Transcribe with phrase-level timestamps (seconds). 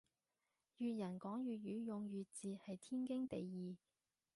[0.79, 3.77] 粵人講粵語用粵字係天經地義